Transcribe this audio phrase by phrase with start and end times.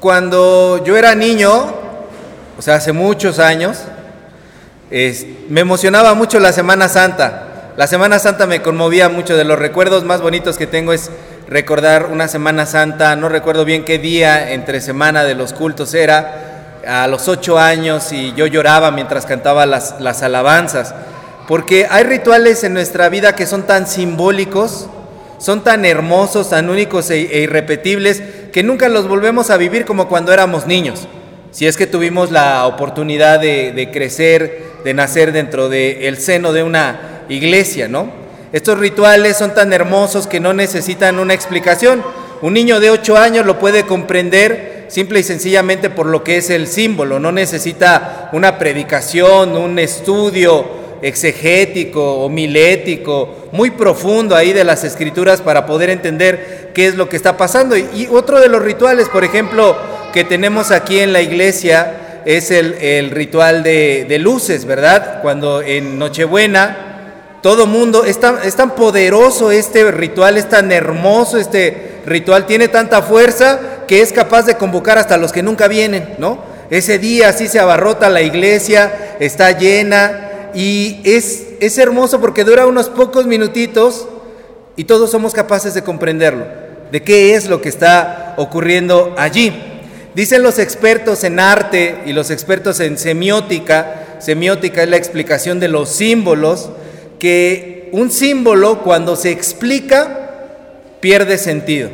[0.00, 1.50] Cuando yo era niño,
[2.56, 3.78] o sea, hace muchos años,
[4.92, 7.72] me emocionaba mucho la Semana Santa.
[7.76, 9.36] La Semana Santa me conmovía mucho.
[9.36, 11.10] De los recuerdos más bonitos que tengo es
[11.48, 13.16] recordar una Semana Santa.
[13.16, 16.76] No recuerdo bien qué día entre semana de los cultos era.
[16.86, 20.94] A los ocho años y yo lloraba mientras cantaba las, las alabanzas.
[21.48, 24.88] Porque hay rituales en nuestra vida que son tan simbólicos
[25.38, 28.22] son tan hermosos, tan únicos e, e, irrepetibles,
[28.52, 31.06] que nunca los volvemos a vivir como cuando éramos niños.
[31.50, 37.24] Si es que tuvimos la oportunidad de, crecer, de nacer dentro del seno de una
[37.28, 38.10] iglesia, ¿no?
[38.52, 42.02] Estos rituales son tan hermosos que no necesitan una explicación.
[42.40, 46.50] Un niño de 8 años lo puede comprender simple y sencillamente por lo que es
[46.50, 54.64] el símbolo, no necesita una predicación, un estudio, exegético o milético, muy profundo ahí de
[54.64, 57.76] las escrituras para poder entender qué es lo que está pasando.
[57.76, 59.76] Y, otro de los rituales, por ejemplo,
[60.12, 65.20] que tenemos aquí en la iglesia es el, ritual de, luces, ¿verdad?
[65.20, 71.36] Cuando en Nochebuena todo mundo, es tan, es tan poderoso este ritual, es tan hermoso
[71.36, 76.14] este ritual, tiene tanta fuerza que es capaz de convocar hasta los que nunca vienen,
[76.18, 76.44] ¿no?
[76.70, 82.68] Ese día así se abarrota la iglesia, está llena, y es, es hermoso porque dura
[82.68, 84.06] unos pocos minutitos
[84.76, 89.52] y todos somos capaces de comprenderlo, de qué es lo que está ocurriendo allí.
[90.14, 95.68] Dicen los expertos en arte y los expertos en semiótica, semiótica es la explicación de
[95.68, 96.70] los símbolos,
[97.18, 100.46] que un símbolo cuando se explica
[101.00, 101.90] pierde sentido,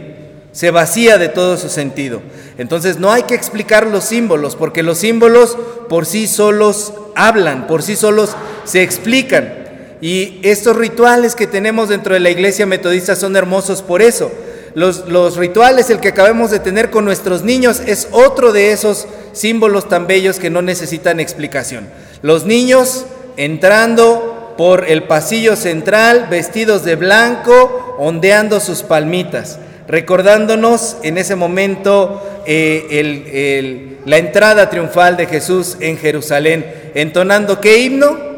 [0.52, 2.22] se vacía de todo su sentido.
[2.56, 7.82] Entonces no hay que explicar los símbolos, porque los símbolos por sí solos hablan, por
[7.82, 9.64] sí solos se explican.
[10.00, 14.30] Y estos rituales que tenemos dentro de la iglesia metodista son hermosos por eso.
[14.74, 19.88] Los, rituales, el que acabamos de tener con nuestros niños, es otro de esos símbolos
[19.88, 21.88] tan bellos que no necesitan explicación.
[22.22, 31.18] Los niños entrando por el pasillo central, vestidos de blanco, ondeando sus palmitas recordándonos en
[31.18, 38.34] ese momento eh, la entrada triunfal de Jesús en Jerusalén, entonando qué himno?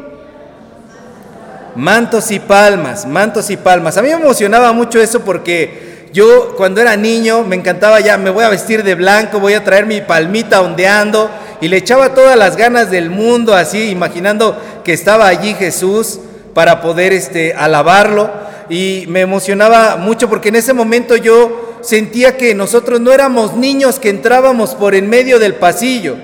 [1.75, 3.97] Mantos y palmas, mantos y palmas.
[3.97, 8.29] A mí me emocionaba mucho eso porque yo cuando era niño me encantaba ya, me
[8.29, 11.29] voy a vestir de blanco, voy a traer mi palmita ondeando
[11.61, 16.19] y le echaba todas las ganas del mundo así, imaginando que estaba allí Jesús
[16.53, 18.29] para poder este, alabarlo
[18.69, 23.99] y me emocionaba mucho porque en ese momento yo sentía que nosotros no éramos niños
[23.99, 26.15] que entrábamos por en medio del pasillo.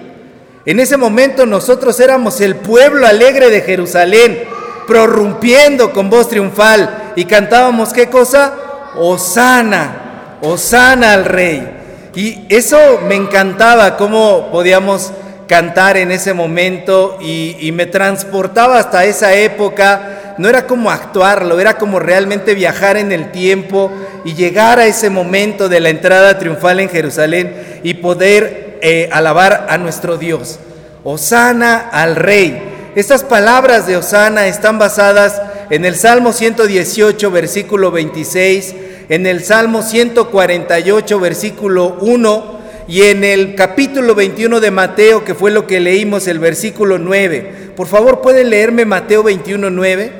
[0.65, 4.43] En ese momento nosotros éramos el pueblo alegre de Jerusalén,
[4.87, 8.53] prorrumpiendo con voz triunfal y cantábamos qué cosa?
[8.97, 11.67] Osana, Osana al rey.
[12.15, 12.77] Y eso
[13.07, 15.11] me encantaba, cómo podíamos
[15.47, 21.77] cantar en ese momento y, me transportaba hasta esa época no era como actuarlo, era
[21.77, 23.91] como realmente viajar en el tiempo
[24.25, 29.67] y llegar a ese momento de la entrada triunfal en Jerusalén y poder eh, alabar
[29.69, 30.59] a nuestro Dios.
[31.03, 32.91] Osana al Rey.
[32.95, 38.75] Estas palabras de Osana están basadas en el Salmo 118, versículo 26,
[39.09, 45.51] en el Salmo 148, versículo 1, y en el capítulo 21 de Mateo, que fue
[45.51, 47.71] lo que leímos, el versículo 9.
[47.75, 50.11] Por favor, ¿pueden leerme Mateo 21, 9?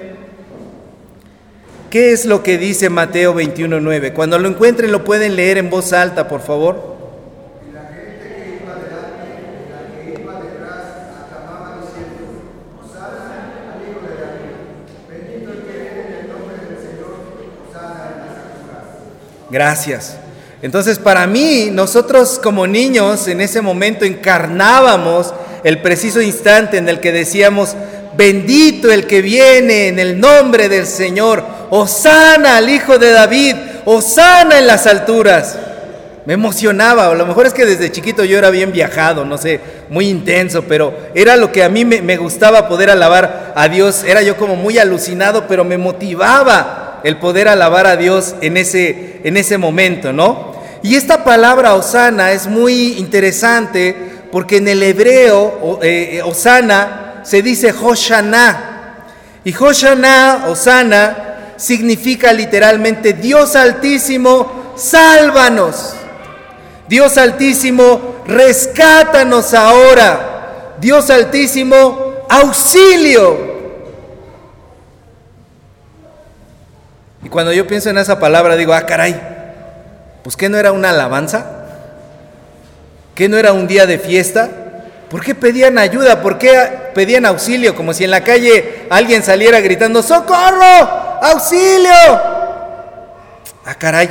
[1.89, 4.13] ¿Qué es lo que dice Mateo 21.9?
[4.13, 6.92] Cuando lo encuentren lo pueden leer en voz alta, por favor.
[19.53, 20.17] Gracias.
[20.63, 25.31] Entonces, para mí, nosotros como niños en ese momento encarnábamos
[25.63, 27.75] el preciso instante en el que decíamos,
[28.17, 33.55] bendito el que viene en el nombre del Señor, Osana al Hijo de David,
[33.85, 35.55] Osana en las alturas.
[36.25, 39.59] Me emocionaba, a lo mejor es que desde chiquito yo era bien viajado, no sé,
[39.87, 44.03] muy intenso, pero era lo que a mí me, gustaba poder alabar a Dios.
[44.03, 49.21] Era yo como muy alucinado, pero me motivaba el poder alabar a Dios en ese,
[49.23, 50.53] en ese momento, ¿no?
[50.81, 53.95] Y esta palabra Osana es muy interesante
[54.31, 59.05] porque en el hebreo, eh, Osana, se dice Hoshana.
[59.43, 65.95] Y Hoshana, Osana, significa literalmente Dios Altísimo, sálvanos.
[66.89, 70.75] Dios Altísimo, rescátanos ahora.
[70.81, 73.52] Dios Altísimo, auxilio.
[77.23, 79.19] Y cuando yo pienso en esa palabra digo, ah, caray,
[80.23, 81.45] pues que no era una alabanza.
[83.15, 84.49] ¿Qué no era un día de fiesta?
[85.09, 86.21] ¿Por qué pedían ayuda?
[86.21, 86.51] ¿Por qué
[86.95, 87.75] pedían auxilio?
[87.75, 91.19] Como si en la calle alguien saliera gritando, ¡Socorro!
[91.21, 91.93] ¡Auxilio!
[93.65, 94.09] Ah, caray.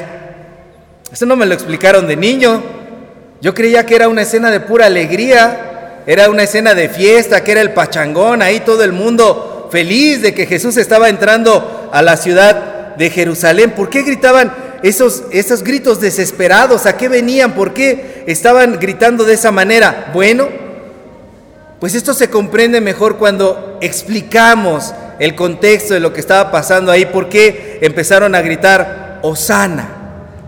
[1.13, 2.63] Eso no me lo explicaron de niño.
[3.41, 7.53] Yo creía que era una escena de pura alegría, era una escena de fiesta, que
[7.53, 12.17] era el pachangón, ahí todo el mundo feliz de que Jesús estaba entrando a la
[12.17, 13.73] ciudad de Jerusalén.
[13.73, 14.53] ¿Por qué gritaban
[14.83, 16.87] esos, esos gritos desesperados?
[16.87, 17.53] ¿A qué venían?
[17.53, 20.11] ¿Por qué estaban gritando de esa manera?
[20.13, 20.49] Bueno,
[21.81, 27.07] pues esto se comprende mejor cuando explicamos el contexto de lo que estaba pasando ahí,
[27.07, 29.89] por qué empezaron a gritar Osana,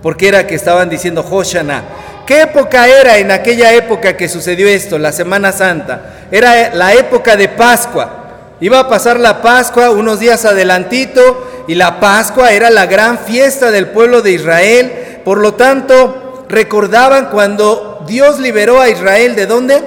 [0.02, 1.84] porque era que estaban diciendo Hoshana.
[2.26, 6.26] ¿Qué época era en aquella época que sucedió esto, la Semana Santa?
[6.30, 8.54] Era la época de Pascua.
[8.60, 13.70] Iba a pasar la Pascua unos días adelantito y la Pascua era la gran fiesta
[13.70, 14.92] del pueblo de Israel.
[15.24, 19.82] Por lo tanto, recordaban cuando Dios liberó a Israel de dónde?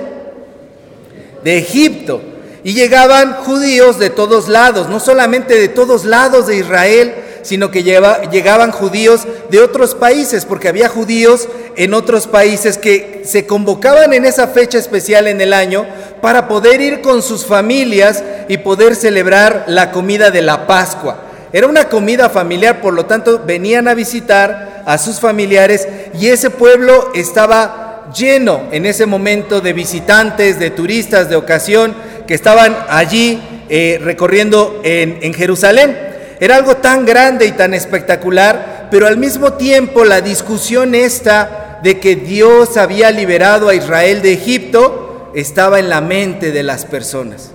[1.43, 2.21] De Egipto.
[2.63, 7.13] Y llegaban judíos de todos lados, no solamente de todos lados de Israel,
[7.43, 11.47] sino que llegaban judíos de otros países, porque había judíos
[11.77, 15.85] en otros países que se convocaban en esa fecha especial en el año
[16.21, 21.26] para poder ir con sus familias y poder celebrar la comida de la Pascua.
[21.57, 26.51] Era una comida familiar, por lo tanto venían a visitar a sus familiares y ese
[26.51, 31.95] pueblo estaba lleno en ese momento de visitantes, de turistas de ocasión
[32.27, 35.97] que estaban allí eh, recorriendo en, en Jerusalén.
[36.39, 41.99] Era algo tan grande y tan espectacular, pero al mismo tiempo la discusión esta de
[41.99, 47.49] que Dios había liberado a Israel de Egipto estaba en la mente de las personas.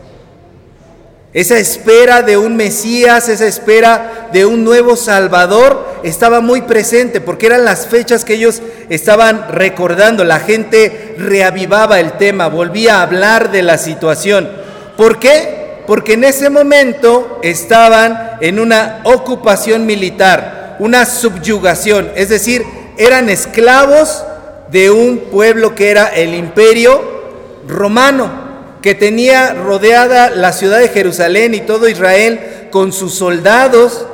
[1.32, 7.46] Esa espera de un Mesías, esa espera de un nuevo Salvador estaba muy presente porque
[7.46, 10.24] eran las fechas que ellos estaban recordando.
[10.24, 14.50] La gente reavivaba el tema, volvía a hablar de la situación.
[14.96, 15.62] ¿Por qué?
[15.86, 22.64] porque en ese momento estaban en una ocupación militar, una subyugación, es decir,
[22.96, 24.24] eran esclavos
[24.70, 27.02] de un pueblo que era el imperio
[27.66, 28.30] romano,
[28.82, 32.40] que tenía rodeada la ciudad de Jerusalén y todo Israel
[32.70, 34.06] con sus soldados,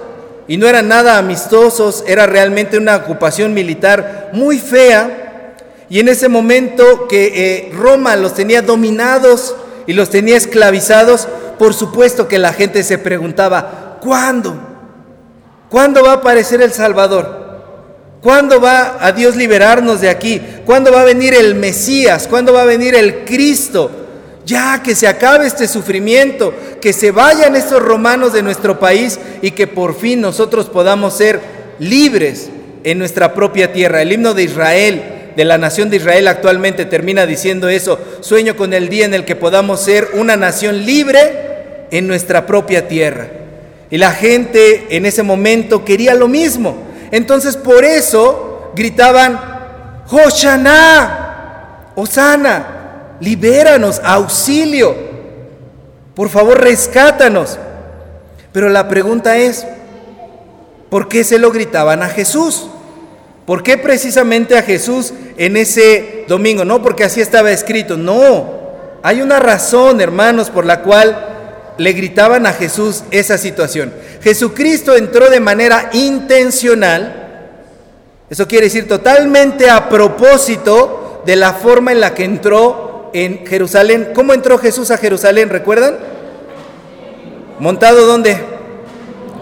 [0.47, 5.55] y no eran nada amistosos, era realmente una ocupación militar muy fea,
[5.89, 9.57] y en ese momento que eh, Roma los tenía dominados
[9.87, 11.27] y los tenía esclavizados,
[11.59, 14.55] por supuesto que la gente se preguntaba, ¿cuándo?
[15.71, 17.39] ¿Cuándo va a aparecer el Salvador?
[18.23, 20.43] ¿Cuándo va a Dios liberarnos de aquí?
[20.67, 22.27] ¿Cuándo va a venir el Mesías?
[22.29, 24.08] ¿Cuándo va a venir el Cristo?
[24.49, 29.51] Ya que se acabe este sufrimiento, que se vayan estos romanos de nuestro país y
[29.51, 31.39] que por fin nosotros podamos ser
[31.79, 32.49] libres
[32.83, 34.01] en nuestra propia tierra.
[34.01, 35.03] El himno de Israel
[35.37, 37.99] de la nación de Israel actualmente termina diciendo eso.
[38.23, 42.89] Sueño con el día en el que podamos ser una nación libre en nuestra propia
[42.89, 43.29] tierra.
[43.91, 46.89] Y la gente en ese momento quería lo mismo.
[47.11, 49.39] Entonces por eso gritaban,
[50.09, 52.78] Hoshana, Osana,
[53.21, 54.95] libéranos, auxilio,
[56.15, 57.59] por favor rescátanos.
[58.53, 59.67] Pero la pregunta es,
[60.91, 62.67] ¿por qué se lo gritaban a Jesús?
[63.47, 66.65] ¿Por qué precisamente a Jesús en ese domingo?
[66.65, 68.59] No porque así estaba escrito, no.
[69.03, 73.95] Hay una razón, hermanos, por la cual le gritaban a Jesús esa situación.
[74.21, 77.49] Jesucristo entró de manera intencional,
[78.29, 84.11] eso quiere decir totalmente a propósito de la forma en la que entró en Jerusalén.
[84.15, 85.49] ¿Cómo entró Jesús a Jerusalén?
[85.49, 85.97] ¿Recuerdan?
[87.59, 88.39] ¿Montado dónde?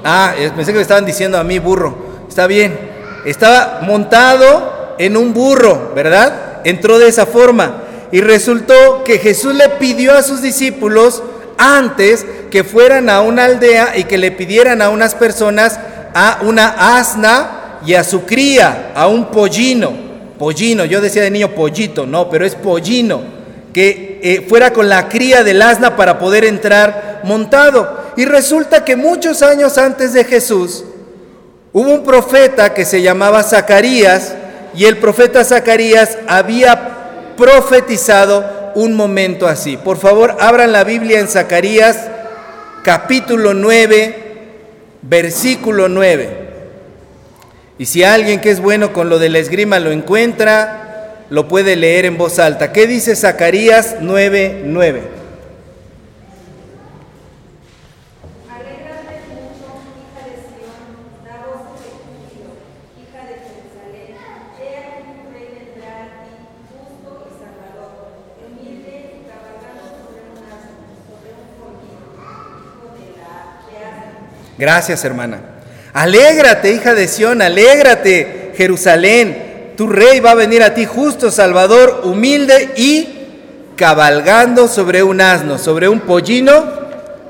[0.05, 1.97] Ah, pensé que me estaban diciendo a mí burro.
[2.29, 2.79] Está bien.
[3.25, 6.61] Estaba montado en un burro, ¿verdad?
[6.65, 7.83] Entró de esa forma.
[8.13, 11.23] Y resultó que Jesús le pidió a sus discípulos
[11.59, 15.79] antes que fueran a una aldea y que le pidieran a unas personas
[16.15, 19.93] a una asna y a su cría, a un pollino.
[20.39, 23.23] Pollino, yo decía de niño pollito, no, pero es pollino,
[23.77, 28.07] que eh, fuera con la cría del asna para poder entrar montado.
[28.17, 30.83] Y resulta que muchos años antes de Jesús
[31.75, 34.35] hubo un profeta que se llamaba Zacarías
[34.75, 39.77] y el profeta Zacarías había profetizado un momento así.
[39.77, 41.99] Por favor, abran la Biblia en Zacarías
[42.83, 44.17] capítulo 9,
[45.03, 46.31] versículo 9.
[47.77, 50.86] Y si alguien que es bueno con lo de la esgrima lo encuentra,
[51.31, 52.73] lo puede leer en voz alta.
[52.73, 55.01] ¿Qué dice Zacarías 9:9?
[74.59, 75.41] Gracias, hermana.
[75.93, 79.46] Alégrate, hija de Sión, alégrate, Jerusalén
[79.77, 83.09] tu rey va a venir a ti justo, Salvador, humilde y
[83.77, 86.65] cabalgando sobre un asno, sobre un pollino,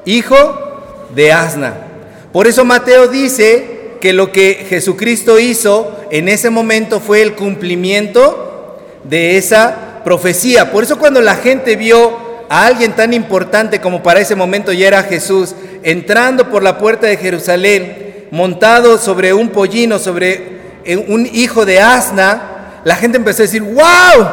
[0.04, 0.36] hijo
[1.12, 1.74] de asna.
[2.32, 8.78] Por eso Mateo dice que lo que Jesucristo hizo en ese momento fue el cumplimiento
[9.02, 10.70] de esa profecía.
[10.70, 12.16] Por eso cuando la gente vio
[12.48, 17.08] a alguien tan importante como para ese momento ya era Jesús, entrando por la puerta
[17.08, 20.55] de Jerusalén, montado sobre un pollino, sobre
[20.94, 24.28] un hijo de asna, la gente empezó a decir, wow,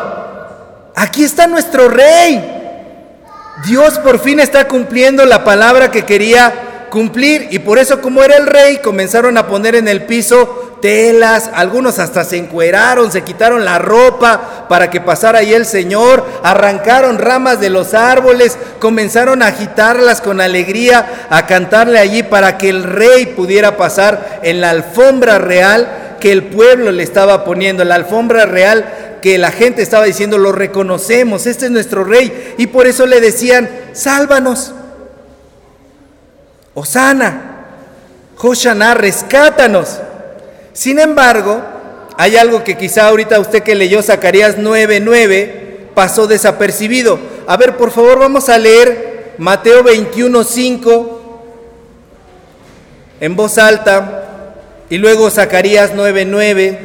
[0.95, 2.61] aquí está nuestro rey.
[3.65, 8.37] Dios por fin está cumpliendo la palabra que quería cumplir y por eso como era
[8.37, 13.63] el rey comenzaron a poner en el piso telas, algunos hasta se encueraron, se quitaron
[13.63, 19.47] la ropa para que pasara ahí el Señor, arrancaron ramas de los árboles, comenzaron a
[19.47, 25.39] agitarlas con alegría, a cantarle allí para que el rey pudiera pasar en la alfombra
[25.39, 30.37] real que el pueblo le estaba poniendo, la alfombra real que la gente estaba diciendo,
[30.37, 34.71] lo reconocemos, este es nuestro rey, y por eso le decían, sálvanos.
[36.75, 37.65] Osana,
[38.37, 39.99] Hoshana, rescátanos.
[40.71, 41.61] Sin embargo,
[42.17, 47.19] hay algo que quizá ahorita usted que leyó Zacarías 9:9 pasó desapercibido.
[47.47, 51.19] A ver, por favor, vamos a leer Mateo 21:5
[53.19, 54.22] en voz alta
[54.93, 56.77] y luego Zacarías 9:9.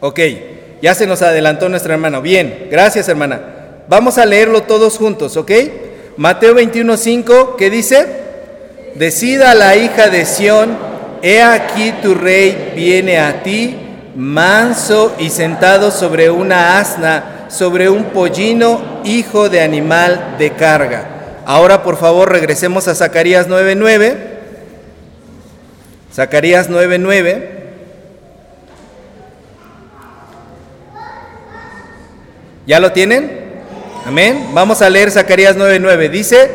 [0.00, 0.20] Ok,
[0.80, 2.20] ya se nos adelantó nuestra hermana.
[2.20, 3.42] Bien, gracias hermana.
[3.90, 5.50] Vamos a leerlo todos juntos, ¿ok?
[6.16, 8.06] Mateo 21.5, ¿qué dice?
[8.94, 10.78] Decida la hija de Sión,
[11.20, 13.76] he aquí tu rey viene a ti,
[14.16, 21.42] manso y sentado sobre una asna, sobre un pollino, hijo de animal de carga.
[21.46, 24.16] Ahora por favor regresemos a Zacarías 9.9.
[26.12, 27.54] Zacarías 9.9.
[32.66, 33.44] ¿Ya lo tienen?
[34.06, 34.50] Amén.
[34.52, 36.10] Vamos a leer Zacarías 9:9.
[36.10, 36.50] Dice,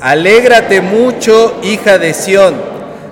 [0.00, 2.54] alégrate mucho, hija de Sión,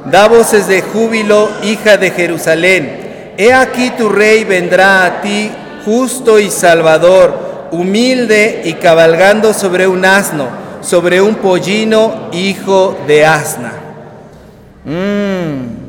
[0.06, 3.34] da voces de júbilo, hija de Jerusalén.
[3.36, 5.50] He aquí tu rey vendrá a ti,
[5.84, 10.48] justo y salvador, humilde y cabalgando sobre un asno,
[10.80, 13.72] sobre un pollino, hijo de asna.
[14.84, 15.80] Mm.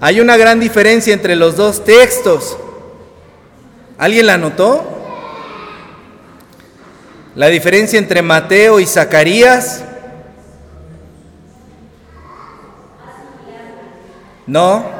[0.00, 2.56] Hay una gran diferencia entre los dos textos.
[3.98, 4.84] ¿Alguien la notó?
[7.34, 9.84] La diferencia entre Mateo y Zacarías.
[14.46, 14.95] No.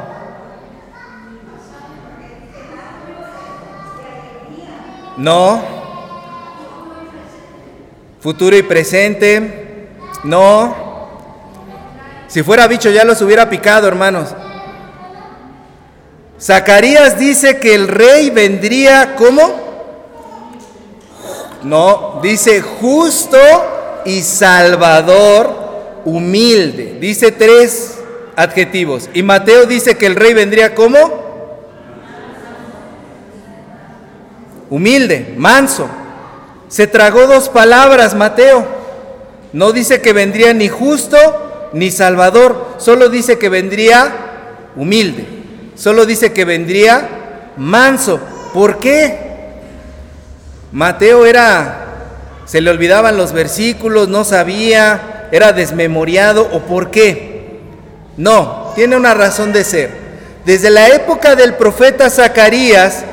[5.17, 5.63] No.
[8.21, 9.89] Futuro y presente.
[10.25, 10.75] No.
[12.29, 14.35] Si fuera bicho ya los hubiera picado, hermanos.
[16.41, 19.67] Zacarías dice que el rey vendría como
[21.67, 23.39] no, dice justo
[24.05, 26.99] y salvador, humilde.
[27.01, 27.99] Dice tres
[28.37, 29.11] adjetivos.
[29.15, 31.26] Y Mateo dice que el rey vendría como
[34.71, 35.89] humilde, manso.
[36.69, 38.67] Se tragó dos palabras, Mateo.
[39.53, 41.17] No dice que vendría ni justo
[41.73, 44.13] ni salvador, solo dice que vendría
[44.77, 45.27] humilde.
[45.75, 48.21] Solo dice que vendría manso.
[48.53, 49.27] ¿Por qué?
[50.73, 51.87] Mateo era,
[52.45, 57.61] se le olvidaban los versículos, no sabía, era desmemoriado o por qué.
[58.17, 59.91] No, tiene una razón de ser.
[60.45, 63.05] Desde la época del profeta Zacarías,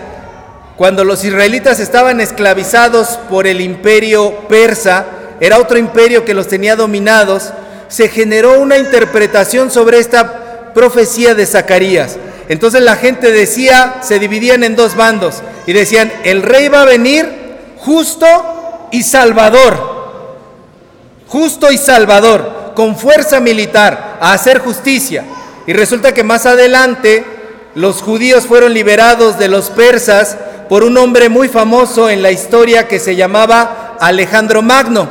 [0.77, 5.06] cuando los israelitas estaban esclavizados por el imperio persa,
[5.39, 7.51] era otro imperio que los tenía dominados,
[7.89, 12.18] se generó una interpretación sobre esta profecía de Zacarías.
[12.50, 16.86] Entonces la gente decía, se dividían en dos bandos y decían, el rey va a
[16.86, 17.30] venir
[17.77, 18.25] justo
[18.92, 19.94] y salvador.
[21.27, 25.24] Justo y salvador, con fuerza militar, a hacer justicia.
[25.68, 27.24] Y resulta que más adelante
[27.75, 30.38] los judíos fueron liberados de los persas
[30.70, 35.10] por un hombre muy famoso en la historia que se llamaba Alejandro Magno.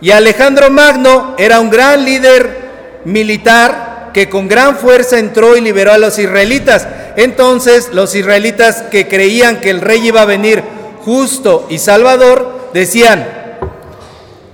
[0.00, 5.92] Y Alejandro Magno era un gran líder militar que con gran fuerza entró y liberó
[5.92, 6.86] a los israelitas.
[7.16, 10.62] Entonces los israelitas que creían que el rey iba a venir
[11.04, 13.26] justo y salvador, decían,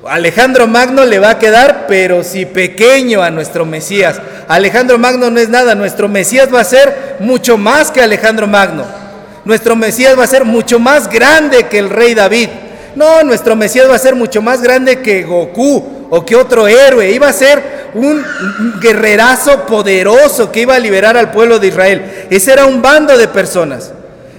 [0.07, 4.21] Alejandro Magno le va a quedar, pero si pequeño a nuestro Mesías.
[4.49, 8.85] Alejandro Magno no es nada, nuestro Mesías va a ser mucho más que Alejandro Magno.
[9.45, 12.49] Nuestro Mesías va a ser mucho más grande que el rey David.
[12.95, 17.11] No, nuestro Mesías va a ser mucho más grande que Goku o que otro héroe.
[17.11, 18.25] Iba a ser un
[18.81, 22.27] guerrerazo poderoso que iba a liberar al pueblo de Israel.
[22.31, 23.93] Ese era un bando de personas.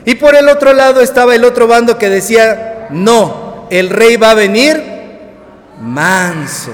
[0.05, 4.31] Y por el otro lado estaba el otro bando que decía, no, el rey va
[4.31, 4.81] a venir
[5.81, 6.73] manso,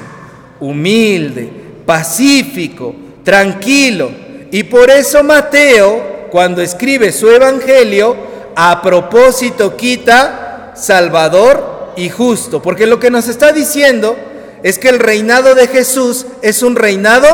[0.59, 1.49] humilde,
[1.85, 4.11] pacífico, tranquilo.
[4.51, 8.15] Y por eso Mateo, cuando escribe su evangelio,
[8.55, 14.15] a propósito quita Salvador y justo, porque lo que nos está diciendo
[14.63, 17.27] es que el reinado de Jesús es un reinado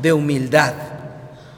[0.00, 0.74] de humildad,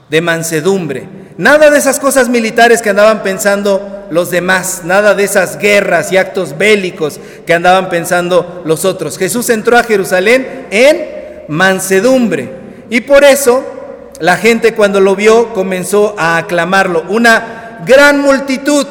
[0.09, 1.09] de mansedumbre.
[1.37, 6.17] Nada de esas cosas militares que andaban pensando los demás, nada de esas guerras y
[6.17, 9.19] actos bélicos que andaban pensando los otros.
[9.19, 12.51] Jesús entró a Jerusalén en mansedumbre
[12.91, 13.77] y por eso
[14.21, 17.05] la gente cuando lo vio comenzó a aclamarlo.
[17.09, 18.87] Una gran multitud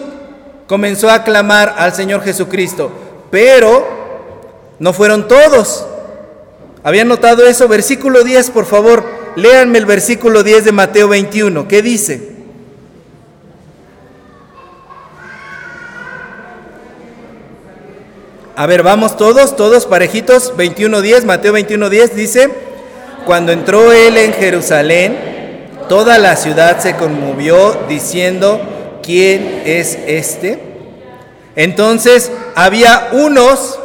[0.68, 2.92] comenzó a aclamar al Señor Jesucristo,
[3.30, 3.88] pero
[4.80, 5.86] no fueron todos.
[6.84, 7.68] ¿Habían notado eso?
[7.68, 9.04] Versículo 10, por favor,
[9.36, 11.68] léanme el versículo 10 de Mateo 21.
[11.68, 12.38] ¿Qué dice?
[18.56, 20.52] A ver, vamos todos, todos parejitos.
[20.58, 22.50] 21.10, Mateo 21.10 dice,
[23.28, 25.18] cuando entró él en Jerusalén,
[25.90, 28.62] toda la ciudad se conmovió diciendo,
[29.04, 30.60] ¿quién es este?
[31.58, 33.78] Entonces había unos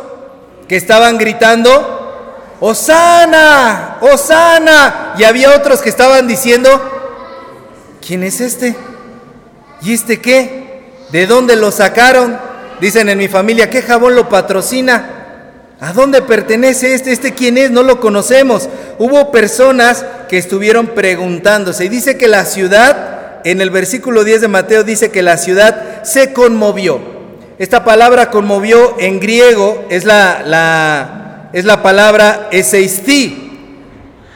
[0.68, 5.14] que estaban gritando, Osana, Osana.
[5.18, 6.70] Y había otros que estaban diciendo,
[8.06, 8.76] ¿quién es este?
[9.82, 10.92] ¿Y este qué?
[11.10, 12.38] ¿De dónde lo sacaron?
[12.80, 15.11] Dicen en mi familia, ¿qué jabón lo patrocina?
[15.82, 17.10] ¿A dónde pertenece este?
[17.10, 17.72] ¿Este quién es?
[17.72, 18.68] No lo conocemos.
[19.00, 24.84] Hubo personas que estuvieron preguntándose dice que la ciudad, en el versículo 10 de Mateo
[24.84, 27.00] dice que la ciudad se conmovió.
[27.58, 33.58] Esta palabra conmovió en griego es la, es la palabra eseisti.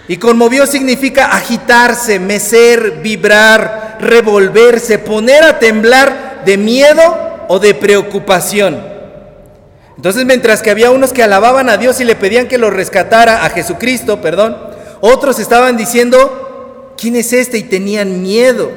[0.08, 8.95] Y conmovió significa agitarse, mecer, vibrar, revolverse, poner a temblar de miedo o de preocupación.
[9.96, 13.44] Entonces, mientras que había unos que alababan a Dios y le pedían que lo rescatara,
[13.44, 14.56] a Jesucristo, perdón,
[15.00, 17.58] otros estaban diciendo, ¿quién es este?
[17.58, 18.70] Y tenían miedo.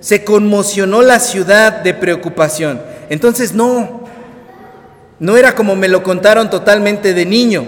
[0.00, 2.82] Se conmocionó la ciudad de preocupación.
[3.08, 4.04] Entonces no,
[5.18, 7.64] no era como me lo contaron totalmente de niño.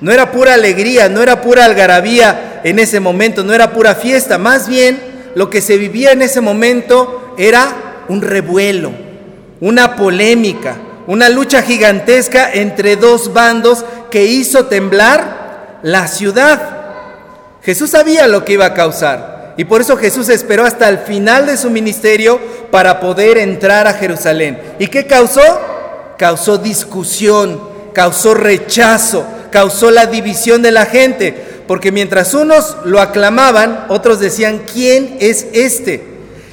[0.00, 4.38] No era pura alegría, no era pura algarabía en ese momento, no era pura fiesta.
[4.38, 4.98] Más bien,
[5.34, 8.92] lo que se vivía en ese momento era un revuelo,
[9.60, 10.76] una polémica,
[11.10, 16.60] una lucha gigantesca entre dos bandos que hizo temblar la ciudad.
[17.64, 19.54] Jesús sabía lo que iba a causar.
[19.56, 22.38] Y por eso Jesús esperó hasta el final de su ministerio
[22.70, 24.62] para poder entrar a Jerusalén.
[24.78, 25.42] ¿Y qué causó?
[26.16, 27.60] Causó discusión,
[27.92, 31.34] causó rechazo, causó la división de la gente.
[31.66, 36.04] Porque mientras unos lo aclamaban, otros decían, ¿quién es este?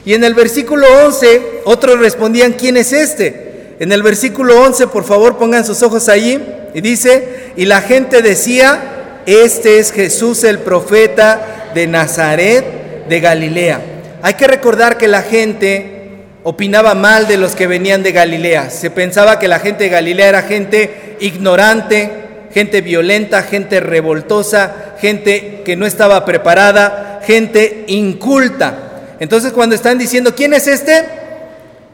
[0.04, 3.47] Y en el versículo 11, otros respondían, ¿quién es este?
[3.80, 6.40] En el versículo 11, por favor, pongan sus ojos allí.
[6.74, 13.82] Y dice, y la gente decía, este es Jesús el profeta de Nazaret de Galilea.
[14.22, 15.98] Hay que recordar que la gente
[16.44, 18.70] opinaba mal de los que venían de Galilea.
[18.70, 22.10] Se pensaba que la gente de Galilea era gente ignorante,
[22.54, 29.16] gente violenta, gente revoltosa, gente que no estaba preparada, gente inculta.
[29.20, 31.27] Entonces cuando están diciendo, ¿quién es este?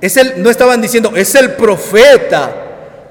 [0.04, 2.54] Es el, no estaban diciendo, es el profeta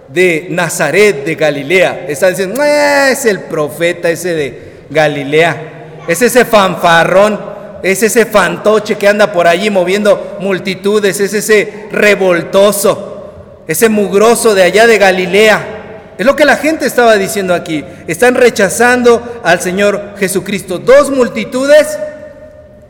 [0.08, 2.04] de Nazaret, de Galilea.
[2.06, 6.02] Estaban diciendo, ah, es el profeta ese de Galilea.
[6.06, 7.52] Es ese fanfarrón
[7.82, 14.62] es ese fantoche que anda por allí moviendo multitudes, es ese revoltoso, ese mugroso de
[14.62, 16.14] allá de Galilea.
[16.16, 17.84] Es lo que la gente estaba diciendo aquí.
[18.06, 20.78] Están rechazando al Señor Jesucristo.
[20.78, 21.98] Dos multitudes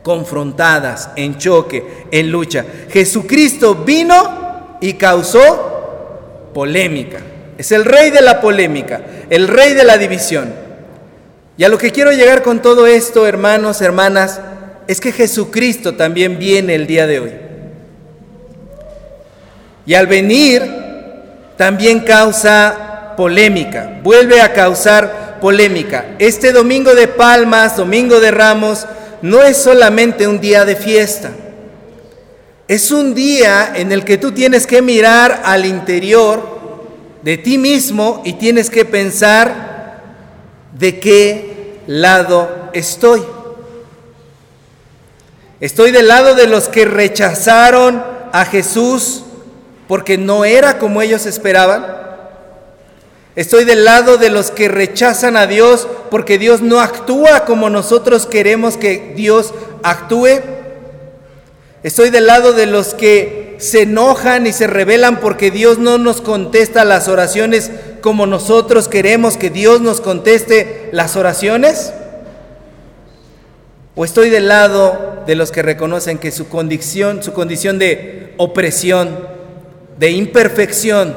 [0.03, 2.65] confrontadas, en choque, en lucha.
[2.89, 7.19] Jesucristo vino y causó polémica.
[7.57, 10.53] Es el rey de la polémica, el rey de la división.
[11.57, 14.41] Y a lo que quiero llegar con todo esto, hermanos, hermanas,
[14.87, 17.31] es que Jesucristo también viene el día de hoy.
[19.85, 20.63] Y al venir
[21.55, 26.15] también causa polémica, vuelve a causar polémica.
[26.19, 28.87] Este domingo de palmas, domingo de ramos,
[29.23, 31.31] no es solamente un día de fiesta.
[32.67, 36.43] Es un día en el que tú tienes que mirar al interior
[37.21, 40.01] de ti mismo y tienes que pensar
[40.77, 43.23] de qué lado estoy.
[45.61, 49.23] Estoy del lado de los que rechazaron a Jesús
[49.87, 52.02] porque no era como ellos esperaban.
[53.35, 58.27] Estoy del lado de los que rechazan a Dios porque Dios no actúa como nosotros
[58.27, 60.41] queremos que Dios actúe.
[61.81, 66.21] Estoy del lado de los que se enojan y se rebelan porque Dios no nos
[66.21, 71.91] contesta las oraciones como nosotros queremos que Dios nos conteste las oraciones.
[73.95, 79.27] ¿O estoy del lado de los que reconocen que su condición, su condición de opresión,
[79.97, 81.15] de imperfección,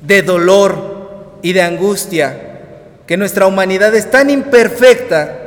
[0.00, 0.91] de dolor
[1.42, 2.60] y de angustia,
[3.06, 5.38] que nuestra humanidad es tan imperfecta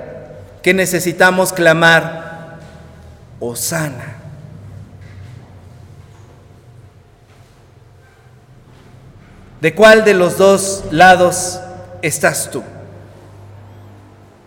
[0.62, 2.60] que necesitamos clamar,
[3.40, 4.16] Osana?
[9.62, 11.60] ¿De cuál de los dos lados
[12.02, 12.62] estás tú?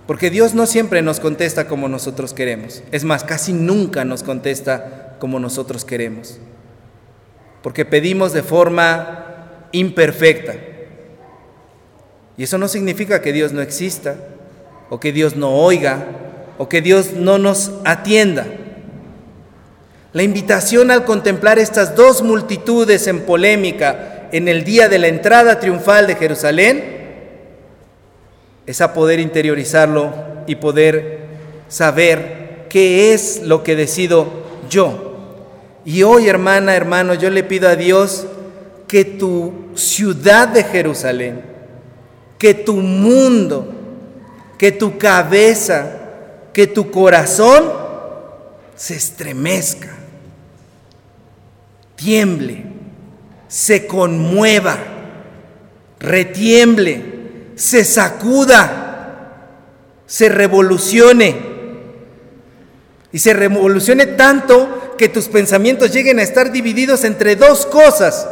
[0.07, 2.83] Porque Dios no siempre nos contesta como nosotros queremos.
[2.93, 6.39] Es más, casi nunca nos contesta como nosotros queremos.
[7.63, 9.25] Porque pedimos de forma
[9.73, 10.55] imperfecta.
[12.39, 14.17] Y eso no significa que Dios no exista,
[14.89, 16.07] o que Dios no oiga,
[16.57, 18.47] o que Dios no nos atienda.
[20.13, 25.61] La invitación al contemplar estas dos multitudes en polémica en el día de la entrada
[25.61, 26.85] triunfal de Jerusalén
[28.67, 30.13] es a poder interiorizarlo
[30.47, 31.21] y poder
[31.69, 34.27] saber qué es lo que decido
[34.71, 35.17] yo.
[35.85, 38.27] Y hoy, hermana, hermano, yo le pido a Dios
[38.87, 41.43] que tu ciudad de Jerusalén,
[42.39, 43.75] que tu mundo,
[44.59, 45.99] que tu cabeza,
[46.53, 47.73] que tu corazón
[48.75, 49.91] se estremezca,
[51.97, 52.65] tiemble,
[53.49, 54.79] se conmueva,
[55.99, 57.19] retiemble
[57.59, 59.35] se sacuda,
[60.07, 61.59] se revolucione.
[63.11, 68.29] Y se revolucione tanto que tus pensamientos lleguen a estar divididos entre dos cosas.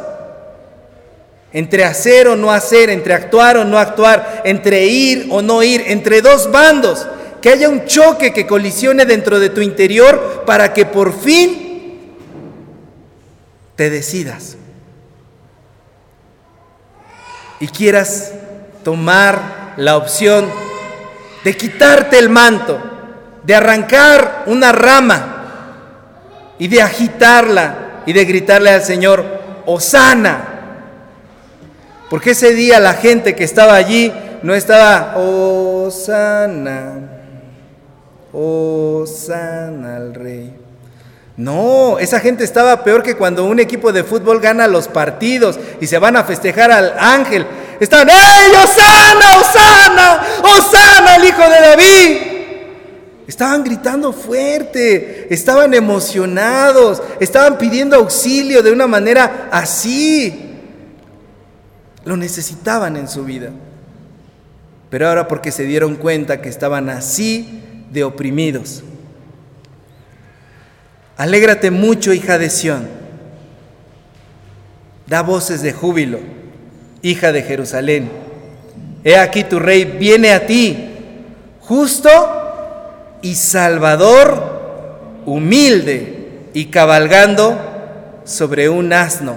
[1.57, 5.85] Entre hacer o no hacer, entre actuar o no actuar, entre ir o no ir,
[5.87, 7.07] entre dos bandos.
[7.41, 12.11] Que haya un choque que colisione dentro de tu interior para que por fin
[13.75, 14.59] te decidas.
[17.59, 18.33] Y quieras
[18.85, 20.51] tomar la opción
[21.43, 22.79] de quitarte el manto,
[23.45, 29.25] de arrancar una rama y de agitarla y de gritarle al Señor,
[29.65, 30.53] Osana.
[32.09, 37.01] Porque ese día la gente que estaba allí no estaba, Osana,
[38.33, 40.55] Osana al rey.
[41.37, 45.87] No, esa gente estaba peor que cuando un equipo de fútbol gana los partidos y
[45.87, 47.47] se van a festejar al ángel.
[47.79, 52.37] Estaban, ¡Ey, Osana, Osana, Osana, el hijo de David!
[53.27, 60.46] Estaban gritando fuerte, estaban emocionados, estaban pidiendo auxilio de una manera así.
[62.07, 63.51] Lo necesitaban en su vida.
[64.89, 67.61] Pero ahora porque se dieron cuenta que estaban así
[67.93, 68.83] de oprimidos
[71.17, 72.87] Alégrate mucho, hija de Sión.
[75.07, 76.19] Da voces de júbilo,
[77.01, 78.11] hija de Jerusalén.
[79.03, 80.91] He aquí tu rey viene a ti,
[81.61, 82.11] justo
[83.23, 87.59] y salvador, humilde y cabalgando
[88.25, 89.37] sobre un asno,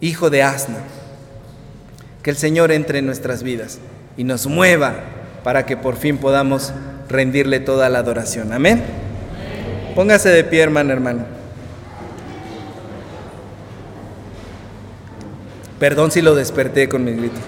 [0.00, 0.76] hijo de asno.
[2.22, 3.78] Que el Señor entre en nuestras vidas
[4.16, 4.94] y nos mueva
[5.42, 6.72] para que por fin podamos
[7.08, 8.52] rendirle toda la adoración.
[8.52, 8.82] Amén.
[9.94, 11.24] Póngase de pie, hermano, hermano.
[15.78, 17.40] Perdón si lo desperté con mis gritos.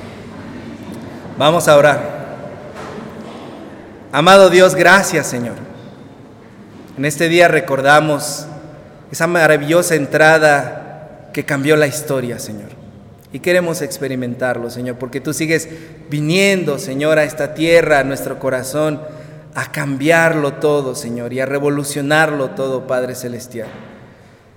[1.37, 2.23] Vamos a orar.
[4.11, 5.57] Amado Dios, gracias Señor.
[6.97, 8.47] En este día recordamos
[9.11, 10.82] esa maravillosa entrada
[11.33, 12.71] que cambió la historia, Señor.
[13.33, 15.69] Y queremos experimentarlo, Señor, porque tú sigues
[16.11, 19.01] viniendo, Señor, a esta tierra, a nuestro corazón
[19.55, 23.69] a cambiarlo todo, Señor, y a revolucionarlo todo, Padre Celestial.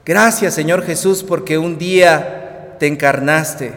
[0.06, 3.74] Gracias, Señor Jesús, porque un día te encarnaste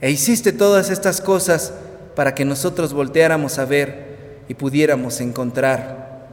[0.00, 1.72] e hiciste todas estas cosas
[2.14, 6.26] para que nosotros volteáramos a ver y pudiéramos encontrar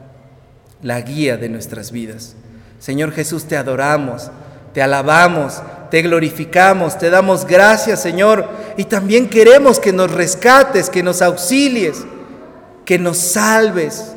[0.82, 2.36] la guía de nuestras vidas.
[2.78, 4.30] Señor Jesús, te adoramos,
[4.74, 11.02] te alabamos, te glorificamos, te damos gracias, Señor, y también queremos que nos rescates, que
[11.02, 12.04] nos auxilies
[12.84, 14.14] que nos salves.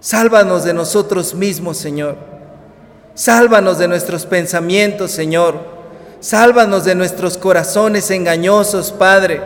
[0.00, 2.16] Sálvanos de nosotros mismos, Señor.
[3.14, 5.76] Sálvanos de nuestros pensamientos, Señor.
[6.20, 9.40] Sálvanos de nuestros corazones engañosos, Padre.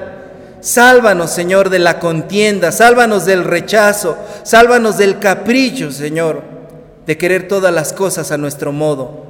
[0.61, 2.73] Sálvanos, Señor, de la contienda.
[2.73, 4.17] Sálvanos del rechazo.
[4.43, 6.61] Sálvanos del capricho, Señor.
[7.07, 9.30] de querer todas las cosas a nuestro modo.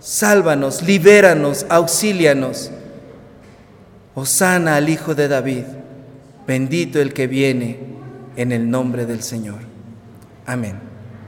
[0.00, 2.70] Sálvanos, libéranos, auxílianos.
[4.14, 5.64] Osana al Hijo de David,
[6.46, 7.78] bendito el que viene
[8.36, 9.60] en el nombre del Señor.
[10.46, 10.89] Amén.